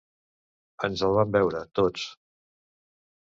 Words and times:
Ens 0.87 1.03
els 1.07 1.17
vam 1.17 1.35
beure, 1.35 1.61
tots. 1.81 2.07